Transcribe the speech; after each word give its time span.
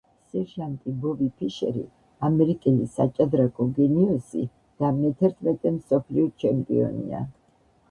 სერჟანტი 0.29 0.93
ბობი 1.01 1.27
ფიშერი 1.41 1.83
ამერიკელი 2.29 2.87
საჭადრაკო 2.95 3.69
გენიოსი 3.81 4.47
და 4.83 4.91
მეთერთმეტე 5.05 5.77
მსოფლიო 5.79 6.29
ჩემპიონია 6.47 7.25